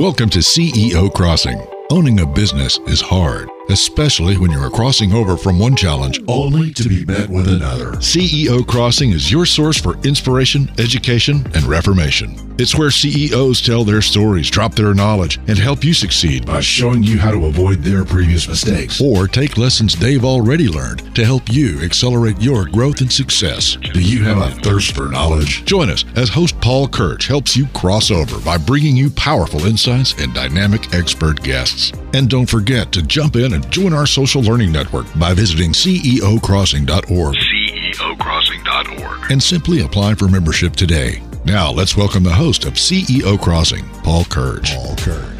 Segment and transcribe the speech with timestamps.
[0.00, 1.60] Welcome to CEO Crossing.
[1.92, 6.72] Owning a business is hard, especially when you are crossing over from one challenge only
[6.74, 7.92] to be met with another.
[7.92, 12.50] CEO Crossing is your source for inspiration, education, and reformation.
[12.60, 17.02] It's where CEOs tell their stories, drop their knowledge, and help you succeed by showing
[17.02, 21.50] you how to avoid their previous mistakes or take lessons they've already learned to help
[21.50, 23.76] you accelerate your growth and success.
[23.76, 25.64] Do you have a thirst for knowledge?
[25.64, 30.12] Join us as host Paul Kirch helps you cross over by bringing you powerful insights
[30.20, 31.92] and dynamic expert guests.
[32.12, 37.34] And don't forget to jump in and join our social learning network by visiting ceocrossing.org.
[37.34, 39.30] ceocrossing.org.
[39.30, 41.22] And simply apply for membership today.
[41.44, 44.74] Now, let's welcome the host of CEO Crossing, Paul Kirch.
[44.74, 45.39] Paul Kirch.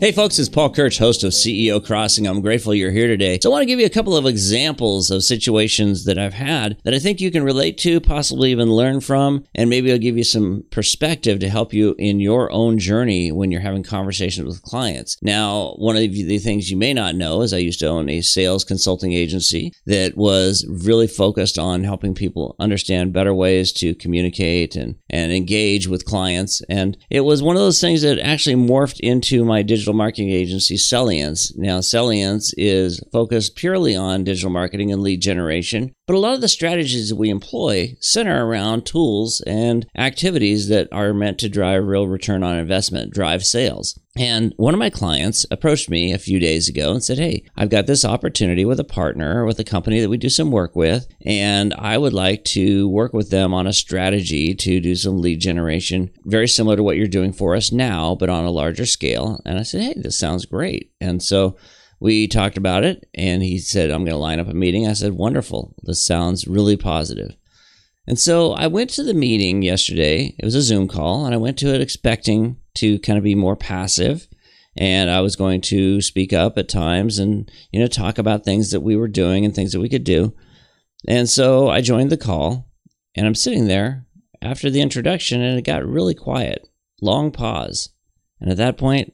[0.00, 2.26] Hey folks, it's Paul Kirch, host of CEO Crossing.
[2.26, 3.38] I'm grateful you're here today.
[3.40, 6.76] So I want to give you a couple of examples of situations that I've had
[6.82, 10.18] that I think you can relate to, possibly even learn from, and maybe I'll give
[10.18, 14.62] you some perspective to help you in your own journey when you're having conversations with
[14.62, 15.16] clients.
[15.22, 18.20] Now, one of the things you may not know is I used to own a
[18.20, 24.74] sales consulting agency that was really focused on helping people understand better ways to communicate
[24.74, 26.62] and, and engage with clients.
[26.68, 30.30] And it was one of those things that actually morphed into my digital digital marketing
[30.30, 31.54] agency, Celliance.
[31.58, 36.40] Now, Celliance is focused purely on digital marketing and lead generation, but a lot of
[36.40, 41.84] the strategies that we employ center around tools and activities that are meant to drive
[41.84, 44.00] real return on investment, drive sales.
[44.16, 47.70] And one of my clients approached me a few days ago and said, Hey, I've
[47.70, 51.08] got this opportunity with a partner, with a company that we do some work with,
[51.26, 55.40] and I would like to work with them on a strategy to do some lead
[55.40, 59.40] generation, very similar to what you're doing for us now, but on a larger scale.
[59.44, 60.92] And I said, Hey, this sounds great.
[61.00, 61.56] And so
[61.98, 64.86] we talked about it, and he said, I'm going to line up a meeting.
[64.86, 65.74] I said, Wonderful.
[65.82, 67.36] This sounds really positive.
[68.06, 70.36] And so I went to the meeting yesterday.
[70.38, 73.34] It was a Zoom call, and I went to it expecting to kind of be
[73.34, 74.28] more passive.
[74.76, 78.72] And I was going to speak up at times and, you know, talk about things
[78.72, 80.34] that we were doing and things that we could do.
[81.06, 82.68] And so I joined the call,
[83.14, 84.06] and I'm sitting there
[84.42, 86.66] after the introduction, and it got really quiet.
[87.00, 87.90] Long pause.
[88.40, 89.12] And at that point,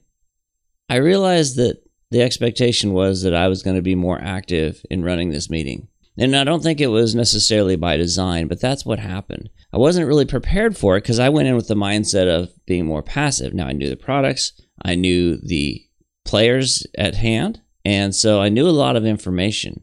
[0.88, 5.04] I realized that the expectation was that I was going to be more active in
[5.04, 5.88] running this meeting.
[6.18, 9.50] And I don't think it was necessarily by design, but that's what happened.
[9.72, 12.86] I wasn't really prepared for it because I went in with the mindset of being
[12.86, 13.54] more passive.
[13.54, 14.52] Now I knew the products,
[14.84, 15.84] I knew the
[16.24, 19.82] players at hand, and so I knew a lot of information,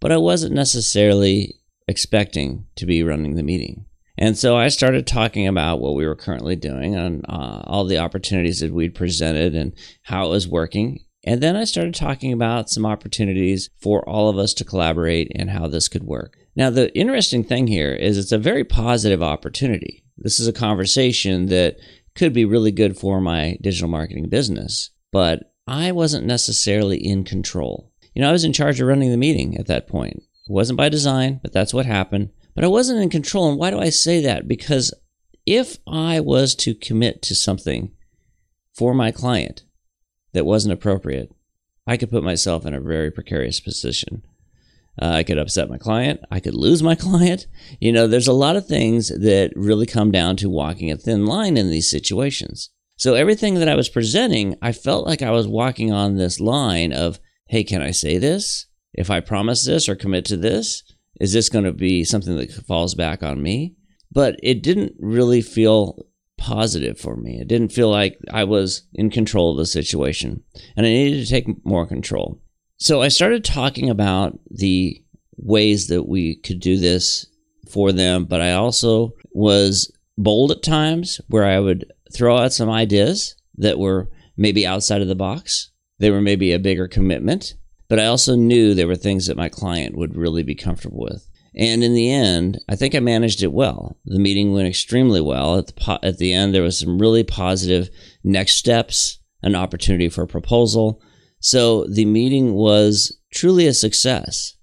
[0.00, 1.56] but I wasn't necessarily
[1.86, 3.86] expecting to be running the meeting.
[4.16, 7.98] And so I started talking about what we were currently doing and uh, all the
[7.98, 9.72] opportunities that we'd presented and
[10.02, 11.04] how it was working.
[11.22, 15.50] And then I started talking about some opportunities for all of us to collaborate and
[15.50, 16.36] how this could work.
[16.58, 20.02] Now, the interesting thing here is it's a very positive opportunity.
[20.16, 21.76] This is a conversation that
[22.16, 27.92] could be really good for my digital marketing business, but I wasn't necessarily in control.
[28.12, 30.16] You know, I was in charge of running the meeting at that point.
[30.16, 32.30] It wasn't by design, but that's what happened.
[32.56, 33.48] But I wasn't in control.
[33.50, 34.48] And why do I say that?
[34.48, 34.92] Because
[35.46, 37.92] if I was to commit to something
[38.74, 39.62] for my client,
[40.32, 41.32] that wasn't appropriate,
[41.86, 44.24] I could put myself in a very precarious position.
[45.00, 46.20] Uh, I could upset my client.
[46.30, 47.46] I could lose my client.
[47.80, 51.26] You know, there's a lot of things that really come down to walking a thin
[51.26, 52.70] line in these situations.
[52.96, 56.92] So everything that I was presenting, I felt like I was walking on this line
[56.92, 58.66] of, hey, can I say this?
[58.92, 60.82] If I promise this or commit to this,
[61.20, 63.76] is this going to be something that falls back on me?
[64.10, 66.06] But it didn't really feel
[66.38, 67.38] positive for me.
[67.40, 70.42] It didn't feel like I was in control of the situation
[70.76, 72.40] and I needed to take more control.
[72.78, 75.02] So I started talking about the
[75.36, 77.26] ways that we could do this
[77.68, 82.70] for them, but I also was bold at times where I would throw out some
[82.70, 85.72] ideas that were maybe outside of the box.
[85.98, 87.54] They were maybe a bigger commitment,
[87.88, 91.28] but I also knew there were things that my client would really be comfortable with.
[91.56, 93.96] And in the end, I think I managed it well.
[94.04, 95.58] The meeting went extremely well.
[95.58, 97.90] At the, po- at the end, there was some really positive
[98.22, 101.02] next steps, an opportunity for a proposal.
[101.40, 104.54] So the meeting was truly a success.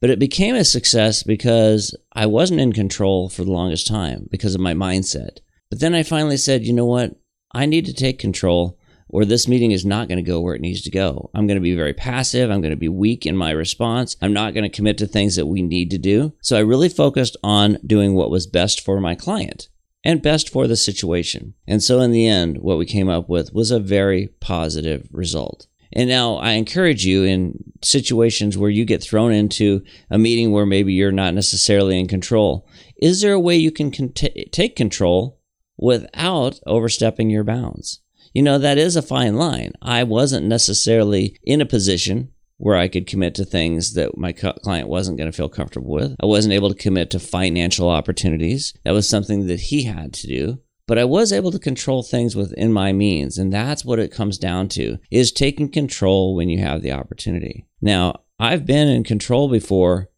[0.00, 4.54] But it became a success because I wasn't in control for the longest time because
[4.54, 5.38] of my mindset.
[5.68, 7.16] But then I finally said, you know what?
[7.52, 8.78] I need to take control
[9.12, 11.30] or this meeting is not going to go where it needs to go.
[11.34, 12.50] I'm going to be very passive.
[12.50, 14.16] I'm going to be weak in my response.
[14.22, 16.32] I'm not going to commit to things that we need to do.
[16.40, 19.68] So I really focused on doing what was best for my client
[20.04, 21.54] and best for the situation.
[21.66, 25.66] And so in the end, what we came up with was a very positive result.
[25.92, 30.66] And now I encourage you in situations where you get thrown into a meeting where
[30.66, 32.68] maybe you're not necessarily in control.
[32.96, 35.40] Is there a way you can take control
[35.80, 38.00] without overstepping your bounds.
[38.34, 39.72] You know, that is a fine line.
[39.82, 44.88] I wasn't necessarily in a position where I could commit to things that my client
[44.88, 46.14] wasn't going to feel comfortable with.
[46.22, 48.74] I wasn't able to commit to financial opportunities.
[48.84, 50.60] That was something that he had to do.
[50.90, 54.38] But I was able to control things within my means, and that's what it comes
[54.38, 57.68] down to is taking control when you have the opportunity.
[57.80, 60.08] Now, I've been in control before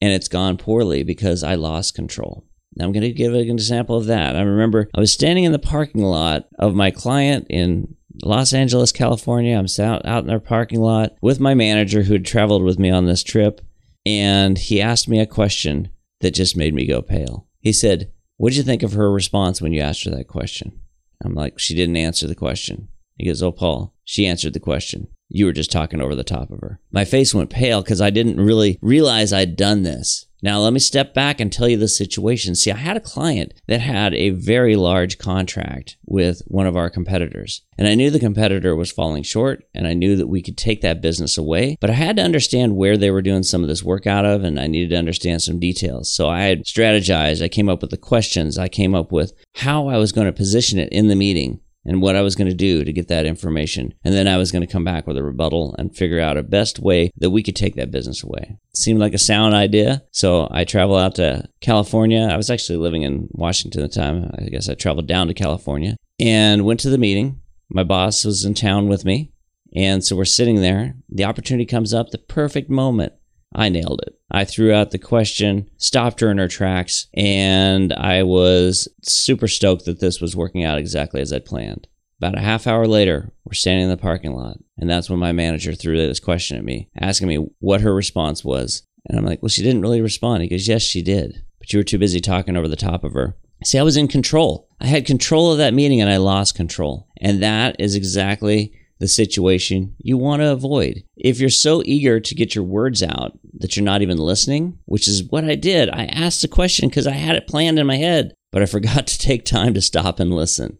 [0.00, 2.46] and it's gone poorly because I lost control.
[2.80, 4.34] I'm going to give an example of that.
[4.34, 7.94] I remember I was standing in the parking lot of my client in
[8.24, 9.54] Los Angeles, California.
[9.54, 12.88] I'm out, out in their parking lot with my manager who had traveled with me
[12.88, 13.60] on this trip.
[14.06, 15.90] And he asked me a question
[16.20, 17.48] that just made me go pale.
[17.60, 20.80] He said, What did you think of her response when you asked her that question?
[21.24, 22.88] I'm like, She didn't answer the question.
[23.18, 26.50] He goes, Oh, Paul, she answered the question you were just talking over the top
[26.50, 26.78] of her.
[26.90, 30.26] My face went pale because I didn't really realize I'd done this.
[30.42, 32.56] Now, let me step back and tell you the situation.
[32.56, 36.90] See, I had a client that had a very large contract with one of our
[36.90, 40.58] competitors, and I knew the competitor was falling short, and I knew that we could
[40.58, 43.68] take that business away, but I had to understand where they were doing some of
[43.68, 46.12] this work out of, and I needed to understand some details.
[46.12, 49.86] So I had strategized, I came up with the questions, I came up with how
[49.86, 52.56] I was going to position it in the meeting and what I was going to
[52.56, 53.94] do to get that information.
[54.04, 56.42] And then I was going to come back with a rebuttal and figure out a
[56.42, 58.58] best way that we could take that business away.
[58.70, 60.02] It seemed like a sound idea.
[60.12, 62.28] So I traveled out to California.
[62.30, 64.30] I was actually living in Washington at the time.
[64.38, 67.40] I guess I traveled down to California and went to the meeting.
[67.68, 69.32] My boss was in town with me.
[69.74, 70.96] And so we're sitting there.
[71.08, 73.14] The opportunity comes up, the perfect moment.
[73.54, 74.18] I nailed it.
[74.30, 79.84] I threw out the question, stopped her in her tracks, and I was super stoked
[79.84, 81.86] that this was working out exactly as I'd planned.
[82.18, 85.32] About a half hour later, we're standing in the parking lot, and that's when my
[85.32, 88.84] manager threw this question at me, asking me what her response was.
[89.06, 90.42] And I'm like, Well, she didn't really respond.
[90.42, 91.42] He goes, Yes, she did.
[91.58, 93.36] But you were too busy talking over the top of her.
[93.64, 94.68] See, I was in control.
[94.80, 97.08] I had control of that meeting and I lost control.
[97.20, 98.72] And that is exactly
[99.02, 101.02] the situation you want to avoid.
[101.16, 105.08] If you're so eager to get your words out that you're not even listening, which
[105.08, 107.96] is what I did, I asked a question because I had it planned in my
[107.96, 110.78] head, but I forgot to take time to stop and listen.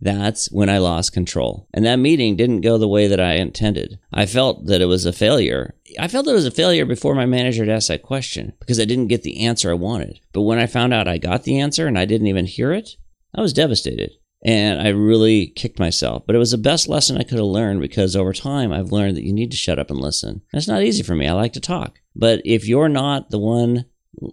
[0.00, 1.68] That's when I lost control.
[1.72, 4.00] And that meeting didn't go the way that I intended.
[4.12, 5.76] I felt that it was a failure.
[6.00, 8.86] I felt it was a failure before my manager had asked that question because I
[8.86, 10.18] didn't get the answer I wanted.
[10.32, 12.96] But when I found out I got the answer and I didn't even hear it,
[13.32, 14.10] I was devastated
[14.46, 16.22] and I really kicked myself.
[16.24, 19.16] But it was the best lesson I could have learned because over time I've learned
[19.16, 20.42] that you need to shut up and listen.
[20.52, 21.26] It's not easy for me.
[21.26, 21.98] I like to talk.
[22.14, 23.86] But if you're not the one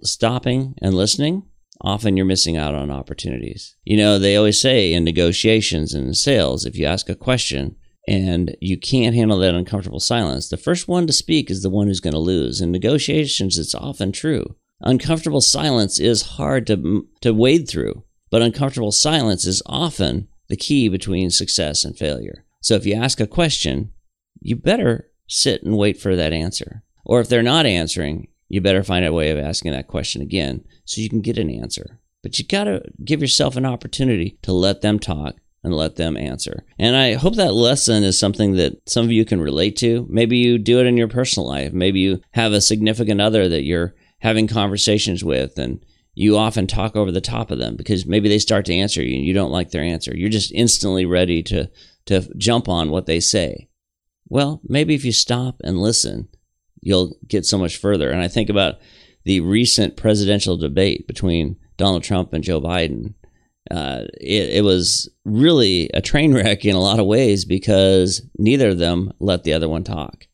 [0.04, 1.48] stopping and listening,
[1.82, 3.76] often you're missing out on opportunities.
[3.86, 7.76] You know, they always say in negotiations and in sales, if you ask a question
[8.08, 11.88] and you can't handle that uncomfortable silence, the first one to speak is the one
[11.88, 12.62] who's going to lose.
[12.62, 14.58] In negotiations, it's often true.
[14.82, 20.90] Uncomfortable silence is hard to, to wade through but uncomfortable silence is often the key
[20.90, 22.46] between success and failure.
[22.62, 23.92] So if you ask a question,
[24.40, 26.82] you better sit and wait for that answer.
[27.06, 30.66] Or if they're not answering, you better find a way of asking that question again
[30.84, 32.00] so you can get an answer.
[32.24, 36.18] But you got to give yourself an opportunity to let them talk and let them
[36.18, 36.66] answer.
[36.80, 40.08] And I hope that lesson is something that some of you can relate to.
[40.10, 41.72] Maybe you do it in your personal life.
[41.72, 46.96] Maybe you have a significant other that you're having conversations with and you often talk
[46.96, 49.52] over the top of them because maybe they start to answer you and you don't
[49.52, 50.16] like their answer.
[50.16, 51.70] You're just instantly ready to,
[52.06, 53.70] to jump on what they say.
[54.28, 56.28] Well, maybe if you stop and listen,
[56.82, 58.12] you'll get so much further.
[58.12, 58.76] And I think about
[59.26, 63.16] the recent presidential debate between Donald Trump and Joe Biden.
[63.72, 68.70] Uh, it, it was really a train wreck in a lot of ways because neither
[68.70, 70.28] of them let the other one talk.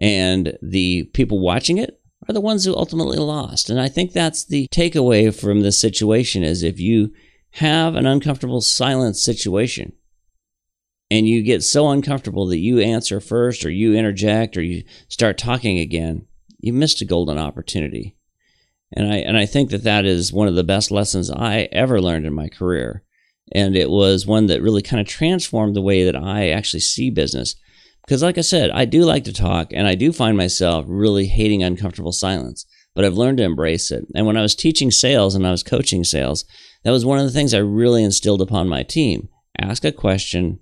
[0.00, 3.68] And the people watching it are the ones who ultimately lost.
[3.70, 7.12] And I think that's the takeaway from this situation is if you
[7.52, 9.92] have an uncomfortable silence situation
[11.10, 15.36] and you get so uncomfortable that you answer first or you interject or you start
[15.36, 16.26] talking again,
[16.58, 18.16] you missed a golden opportunity.
[18.94, 22.00] And I and I think that that is one of the best lessons I ever
[22.00, 23.02] learned in my career.
[23.52, 27.10] And it was one that really kind of transformed the way that I actually see
[27.10, 27.56] business.
[28.04, 31.26] Because, like I said, I do like to talk and I do find myself really
[31.26, 34.04] hating uncomfortable silence, but I've learned to embrace it.
[34.14, 36.44] And when I was teaching sales and I was coaching sales,
[36.84, 39.28] that was one of the things I really instilled upon my team
[39.58, 40.58] ask a question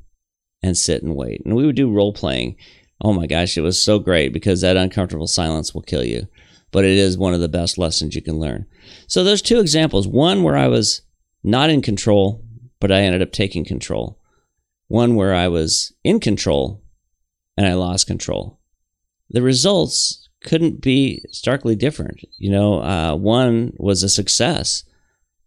[0.63, 1.43] and sit and wait.
[1.45, 2.57] And we would do role playing.
[3.01, 6.27] Oh my gosh, it was so great because that uncomfortable silence will kill you.
[6.71, 8.67] But it is one of the best lessons you can learn.
[9.09, 11.03] So, those two examples one where I was
[11.43, 12.45] not in control,
[12.79, 14.21] but I ended up taking control.
[14.87, 16.83] One where I was in control,
[17.61, 18.59] and I lost control.
[19.29, 22.25] The results couldn't be starkly different.
[22.39, 24.83] You know, uh, one was a success,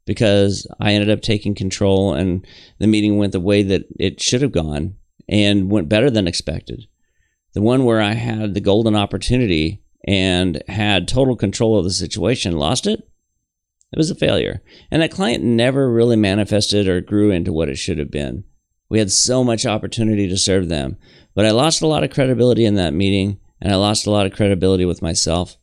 [0.05, 2.46] because I ended up taking control and
[2.77, 4.96] the meeting went the way that it should have gone
[5.27, 6.86] and went better than expected.
[7.53, 12.58] The one where I had the golden opportunity and had total control of the situation,
[12.58, 13.00] lost it,
[13.91, 14.62] it was a failure.
[14.91, 18.43] And that client never really manifested or grew into what it should have been.
[18.93, 20.97] We had so much opportunity to serve them,
[21.33, 24.27] but I lost a lot of credibility in that meeting and I lost a lot
[24.27, 25.57] of credibility with myself.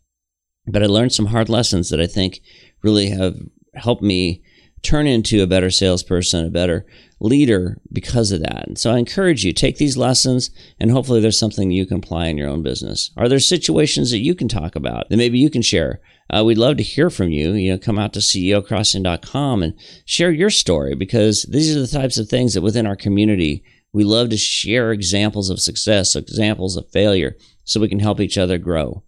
[0.66, 2.40] But I learned some hard lessons that I think
[2.82, 3.37] really have
[3.75, 4.42] helped me
[4.82, 6.87] turn into a better salesperson, a better
[7.20, 8.66] leader because of that.
[8.66, 12.26] And so I encourage you take these lessons and hopefully there's something you can apply
[12.26, 13.10] in your own business.
[13.16, 16.00] Are there situations that you can talk about that maybe you can share?
[16.30, 17.52] Uh, we'd love to hear from you.
[17.52, 22.16] You know, come out to ceocrossing.com and share your story because these are the types
[22.18, 26.90] of things that within our community we love to share examples of success, examples of
[26.90, 29.02] failure, so we can help each other grow.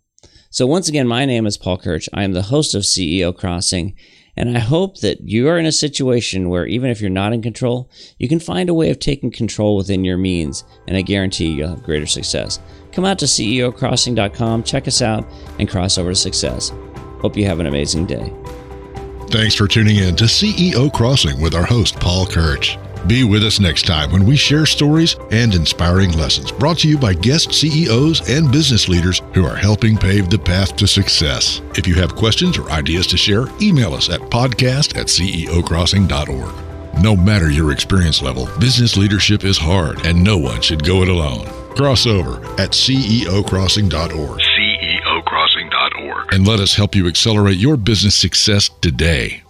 [0.51, 2.09] So once again, my name is Paul Kirch.
[2.13, 3.95] I am the host of CEO Crossing,
[4.37, 7.43] and I hope that you are in a situation where even if you're not in
[7.43, 11.49] control, you can find a way of taking control within your means, and I guarantee
[11.49, 12.59] you'll have greater success.
[12.93, 15.27] Come out to CEOcrossing.com, check us out,
[15.59, 16.73] and cross over to success.
[17.21, 18.33] Hope you have an amazing day.
[19.29, 22.77] Thanks for tuning in to CEO Crossing with our host, Paul Kirch.
[23.07, 26.97] Be with us next time when we share stories and inspiring lessons brought to you
[26.97, 31.61] by guest CEOs and business leaders who are helping pave the path to success.
[31.77, 37.03] If you have questions or ideas to share, email us at podcast at ceocrossing.org.
[37.03, 41.09] No matter your experience level, business leadership is hard and no one should go it
[41.09, 41.47] alone.
[41.75, 44.41] Cross over at ceocrossing.org.
[44.41, 46.35] ceocrossing.org.
[46.35, 49.43] And let us help you accelerate your business success today.